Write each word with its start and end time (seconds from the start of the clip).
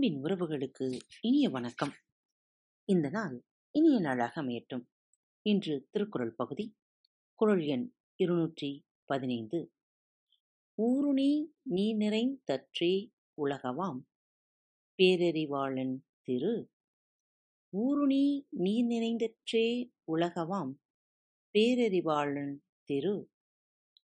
அன்பின் 0.00 0.22
உறவுகளுக்கு 0.22 0.98
இனிய 1.20 1.50
வணக்கம். 1.50 1.92
இந்த 2.84 3.08
நாள் 3.08 3.44
இனிய 3.70 4.00
நாளாக 4.00 4.42
அமையட்டும். 4.42 4.84
இன்று 5.42 5.88
திருக்குறள் 5.90 6.32
பகுதி 6.32 6.76
குரல் 7.34 7.64
எண் 7.64 7.94
இருநூற்றி 8.16 8.84
பதினைந்து. 9.04 9.72
ஊருணி 10.74 11.54
நீ 11.62 11.96
நிறைந்தற்றே 11.96 13.10
உலகவாம் 13.44 14.00
பேரறிவாளன் 14.98 15.96
திரு. 16.22 16.70
ஊருணி 17.68 18.46
நீ 18.50 18.86
நிறைந்தற்றே 18.86 19.90
உலகவாம் 20.12 20.72
பேரறிவாளன் 21.58 22.56
திரு. 22.84 23.30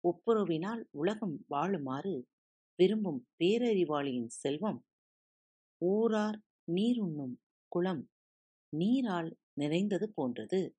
ஒப்புரவினால் 0.02 0.82
உலகம் 0.90 1.44
வாழுமாறு 1.50 2.22
விரும்பும் 2.74 3.28
பேரறிவாளியின் 3.38 4.26
செல்வம் 4.26 4.84
ஊரார் 5.80 6.40
நீருண்ணும் 6.72 7.34
குளம் 7.68 8.10
நீரால் 8.68 9.36
நிறைந்தது 9.52 10.12
போன்றது. 10.14 10.76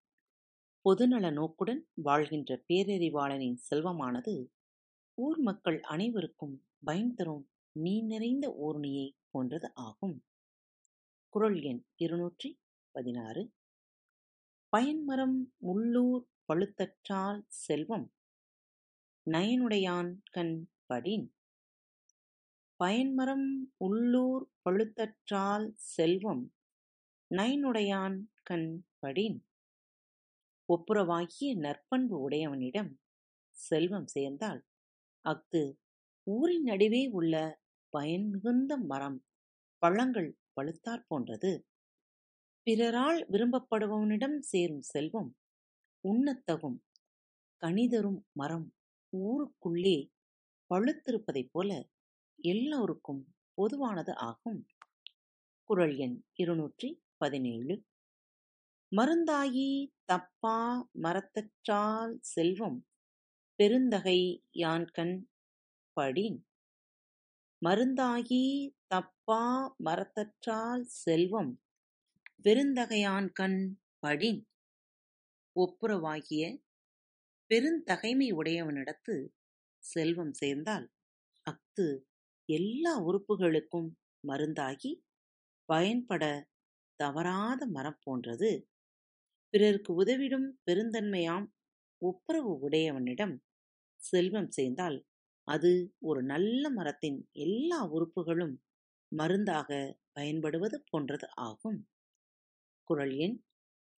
பொதுநல 0.82 1.32
நோக்குடன் 1.32 1.88
வாழ்கின்ற 1.94 2.64
பேரறிவாளனின் 2.68 3.58
செல்வமானது 3.70 4.48
ஊர் 5.14 5.40
மக்கள் 5.40 5.82
அனைவருக்கும் 5.82 6.68
பயன் 6.80 7.14
தரும் 7.14 7.50
நீர் 7.72 8.06
நிறைந்த 8.06 8.48
ஊர்ணியை 8.64 9.12
போன்றது 9.30 9.72
ஆகும். 9.74 10.26
குறள் 11.30 11.62
எண் 11.62 11.86
இருநூற்றி 11.96 12.60
பதினாறு. 12.92 13.54
பயன்மரம் 14.70 15.54
உள்ளூர் 15.58 16.26
பழுத்தற்றால் 16.48 17.42
செல்வம் 17.48 18.14
நயனுடையான் 19.28 20.12
கண் 20.32 20.70
படின் 20.86 21.35
பயன்மரம் 22.80 23.50
உள்ளூர் 23.78 24.44
பழுத்தற்றால் 24.64 25.68
செல்வம் 25.94 26.44
நைனுடையான் 27.32 28.18
கண் 28.44 28.70
படின். 29.00 29.38
ஒப்புரவாகிய 30.70 31.50
நற்பண்பு 31.56 32.16
உடையவனிடம் 32.20 32.92
செல்வம் 33.58 34.08
சேர்ந்தால் 34.08 34.62
அஃது 35.26 35.62
ஊரின் 36.28 36.64
நடுவே 36.64 37.04
உள்ள 37.12 37.36
பயன் 37.94 38.28
மிகுந்த 38.30 38.78
மரம் 38.78 39.20
பழங்கள் 39.84 40.30
பழுத்தாற் 40.56 41.06
போன்றது. 41.08 41.54
பிறரால் 42.68 43.20
விரும்பப்படுபவனிடம் 43.32 44.40
சேரும் 44.42 44.86
செல்வம் 44.92 45.32
உண்ணத்தகும். 46.04 46.78
கனிதரும் 47.62 48.22
மரம் 48.34 48.68
ஊருக்குள்ளே 49.14 49.98
பழுத்திருப்பதைப் 50.72 51.52
போல 51.52 51.72
எல்லோருக்கும் 52.40 53.22
பொதுவானது 53.54 54.16
ஆகும். 54.16 54.68
குரல் 55.64 55.96
எண் 55.96 56.26
இருநூற்றி 56.34 56.90
பதினேழு. 57.18 57.76
மருந்தாயி 58.92 59.70
தப்பா 60.06 60.90
மரத்தற்றால் 61.02 62.14
செல்வம் 62.20 62.88
பெருந்தகை 63.60 64.20
யான்கண் 64.54 65.16
படின். 65.98 66.38
மருந்தாகி 67.62 68.44
தப்பா 68.88 69.44
மரத்தற்றால் 69.86 70.82
செல்வம் 70.82 71.62
பெருந்தகையான்கண் 72.44 73.60
படின். 74.00 74.42
ஒப்புரவாகிய 75.56 76.44
பெருந்தகைமை 77.52 78.28
உடையவனிடத்து 78.34 79.16
செல்வம் 79.84 80.34
சேர்ந்தால் 80.34 80.86
அஃது 81.46 81.88
எல்லா 82.50 82.94
உறுப்புகளுக்கும் 83.04 83.88
மருந்தாகி 84.24 84.92
பயன்பட 85.70 86.24
தவறாத 87.00 87.62
மரம் 87.68 88.00
போன்றது. 88.04 88.52
பிறருக்கு 89.54 89.92
உதவிடும் 90.04 90.48
பெருந்தன்மையாம் 90.66 91.48
ஒப்புரவு 92.02 92.54
உடையவனிடம் 92.60 93.36
செல்வம் 94.02 94.52
சேர்ந்தால் 94.52 94.98
அது 95.48 95.72
ஒரு 96.00 96.24
நல்ல 96.24 96.70
மரத்தின் 96.70 97.20
எல்லா 97.40 97.80
உறுப்புகளும் 97.92 98.56
மருந்தாக 99.12 99.70
பயன்படுவது 100.14 100.84
போன்றது 100.92 101.28
ஆகும். 101.42 101.80
குரல் 102.88 103.14
எண் 103.18 103.38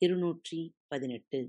இருநூற்றி 0.01 0.59
பதினெட்டு. 0.87 1.41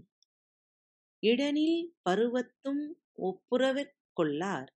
இடனில் 1.22 1.80
பருவத்தும் 2.02 2.82
ஒப்புரவிற் 3.22 3.94
கொள்ளார் 4.12 4.70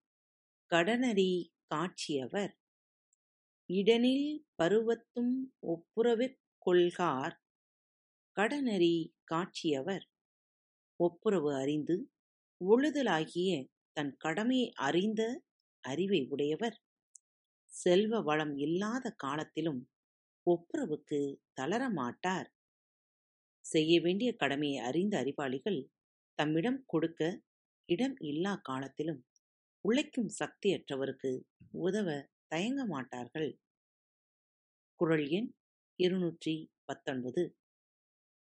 கடனறி 0.70 1.30
காட்சியவர். 1.72 2.52
இடனில் 3.70 4.28
பருவத்தும் 4.60 5.34
ஒப்புரவிற் 5.72 6.38
கொள்கார் 6.66 7.36
கடனறி 8.36 8.96
காட்சியவர். 9.24 10.04
ஒப்புரவு 11.00 11.50
அறிந்து 11.54 11.96
ஒழுதலாகிய 12.60 13.50
தன் 13.96 14.12
கடமையை 14.16 14.68
அறிந்த 14.86 15.22
அறிவை 15.84 16.20
உடையவர். 16.28 16.76
செல்வ 17.72 18.20
வளம் 18.20 18.54
இல்லாத 18.56 19.06
காலத்திலும் 19.24 19.80
ஒப்புரவுக்கு 20.46 21.20
தளரமாட்டார் 21.60 22.48
செய்ய 23.64 23.92
வேண்டிய 24.00 24.30
கடமையை 24.34 24.78
அறிந்த 24.88 25.14
அறிவாளிகள் 25.18 25.80
தம்மிடம் 26.38 26.80
கொடுக்க 26.86 27.22
இடம் 27.88 28.16
இல்லா 28.30 28.54
காலத்திலும் 28.62 29.20
உழைக்கும் 29.84 30.30
சக்தியற்றவருக்கு 30.40 31.30
உதவ 31.74 32.28
தயங்க 32.48 32.84
மாட்டார்கள். 32.84 33.50
குரல் 35.00 35.28
எண் 35.28 35.54
இருநூற்றி 35.96 36.70
பத்தொன்பது. 36.84 37.56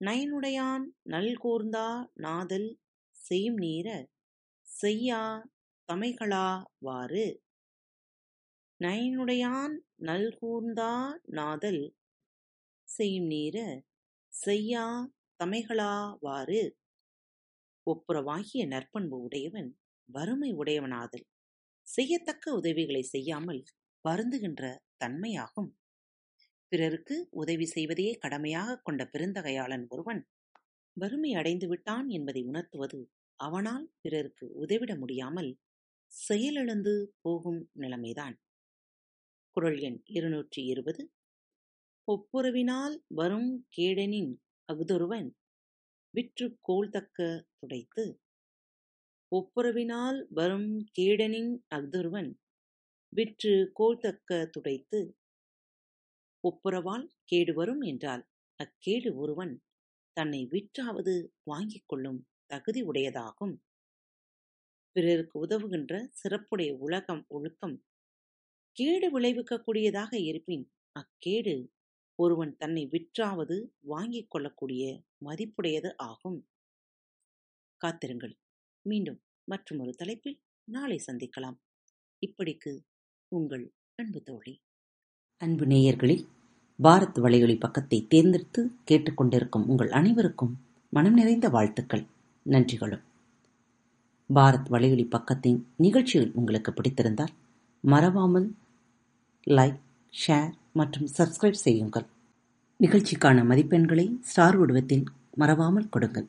நயனுடையான் 0.00 0.84
நல்கூர்ந்தா 1.04 2.08
நாதல் 2.14 2.80
செய்யும் 3.10 3.58
நீர 3.58 3.88
செய்யா 4.62 5.48
தமைகளா 5.88 6.64
வாறு. 6.78 7.42
நயனுடையான் 8.80 9.74
நல்கூர்ந்தா 9.98 10.92
நாதல் 11.24 11.94
செய்யும் 12.88 13.30
நீர 13.30 13.56
செய்யா 14.32 15.12
தமைகளா 15.40 16.16
வாறு. 16.20 16.76
ஒப்புரவாகிய 17.86 18.66
நற்பண்பு 18.66 19.20
உடையவன் 19.20 19.78
வறுமை 20.08 20.52
உடையவனாதல். 20.52 21.29
செய்யத்தக்க 21.90 22.52
உதவிகளை 22.52 23.02
செய்யாமல் 23.02 23.60
வருந்துகின்ற 24.04 24.64
தன்மையாகும். 25.04 25.70
பிறருக்கு 26.72 27.16
உதவி 27.30 27.66
செய்வதையே 27.66 28.12
கடமையாக 28.14 28.76
கொண்ட 28.78 29.02
பெருந்தகையாளன் 29.12 29.84
ஒருவன் 29.88 30.20
வறுமை 30.96 31.30
அடைந்து 31.34 31.66
விட்டான் 31.68 32.08
என்பதை 32.08 32.42
உணர்த்துவது 32.42 33.00
அவனால் 33.40 33.86
பிறருக்கு 34.00 34.46
உதவிட 34.54 34.92
முடியாமல் 34.96 35.50
செயலிழந்து 36.12 36.94
போகும் 37.20 37.60
நிலைமைதான். 37.72 38.36
குரல் 39.56 39.78
எண் 39.78 39.98
இருநூற்றி 40.08 40.60
இருபது. 40.64 41.02
ஒப்புரவினால் 42.08 42.96
வரும் 43.14 43.50
கேடனின் 43.76 44.32
அகுதொருவன் 44.68 45.28
விற்று 46.14 46.46
கோல் 46.60 46.90
தக்க 46.90 47.18
துடைத்து 47.58 48.04
ஒப்புரவினால் 49.32 50.18
வரும் 50.28 50.70
கேடனின் 50.98 51.52
அஃதொருவன் 51.74 52.30
விற்று 53.12 53.72
கோல்தக்க 53.78 54.48
துடைத்து 54.50 55.00
ஒப்புரவால் 56.44 57.06
கேடு 57.24 57.52
வரும் 57.54 57.80
என்றால் 57.80 58.24
அக்கேடு 58.56 59.14
ஒருவன் 59.14 59.54
தன்னை 60.16 60.40
விற்றாவது 60.46 61.14
வாங்கிக் 61.42 61.86
கொள்ளும் 61.86 62.20
தகுதி 62.46 62.82
உடையதாகும். 62.82 63.54
பிறருக்கு 64.96 65.36
உதவுகின்ற 65.46 65.92
சிறப்புடைய 66.22 66.70
உலகம் 66.78 67.24
ஒழுக்கம் 67.28 67.76
கேடு 68.76 69.20
விளைவிக்கக்கூடியதாக 69.20 70.12
இருப்பின் 70.20 70.64
அக்கேடு 70.96 71.54
ஒருவன் 72.18 72.56
தன்னை 72.56 72.86
விற்றாவது 72.86 73.56
வாங்கிக் 73.80 74.30
கொள்ளக்கூடிய 74.30 74.84
மதிப்புடையது 75.24 75.90
ஆகும். 75.96 76.40
காத்திருங்கள். 77.80 78.34
மீண்டும் 78.90 79.18
மற்றொரு 79.44 79.92
தலைப்பில் 79.92 80.38
நாளை 80.64 80.96
சந்திக்கலாம். 81.06 81.58
இப்படிக்கு 82.20 82.72
உங்கள் 83.28 83.64
அன்பு 83.94 84.20
தோழி. 84.22 84.54
அன்பு 85.36 85.64
நேயர்களில் 85.64 86.24
பாரத் 86.82 87.18
வலையொலி 87.18 87.56
பக்கத்தை 87.58 87.98
தேர்ந்தெடுத்து 88.08 88.60
கேட்டுக்கொண்டிருக்கும் 88.90 89.66
உங்கள் 89.66 89.90
அனைவருக்கும் 89.90 90.54
மனம் 90.90 91.14
நிறைந்த 91.14 91.48
வாழ்த்துக்கள் 91.48 92.04
நன்றிகளும். 92.46 93.04
பாரத் 94.34 94.68
வலையொலி 94.70 95.06
பக்கத்தின் 95.10 95.60
நிகழ்ச்சிகள் 95.76 96.32
உங்களுக்கு 96.34 96.72
பிடித்திருந்தால் 96.72 97.34
மறவாமல் 97.80 98.48
லைக் 99.46 99.80
ஷேர் 100.14 100.52
மற்றும் 100.72 101.08
சப்ஸ்கிரைப் 101.18 101.62
செய்யுங்கள். 101.66 102.06
நிகழ்ச்சிக்கான 102.80 103.38
மதிப்பெண்களை 103.50 104.06
ஸ்டார் 104.20 104.56
உடவத்தில் 104.56 105.04
மறவாமல் 105.34 105.88
கொடுங்கள். 105.88 106.28